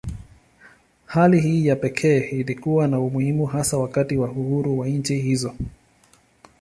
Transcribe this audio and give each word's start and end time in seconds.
Hali 1.05 1.39
hii 1.39 1.65
ya 1.67 1.75
pekee 1.75 2.19
ilikuwa 2.27 2.87
na 2.87 2.99
umuhimu 2.99 3.45
hasa 3.45 3.77
wakati 3.77 4.17
wa 4.17 4.29
uhuru 4.31 4.79
wa 4.79 4.87
nchi 4.87 5.19
hizo. 5.19 5.55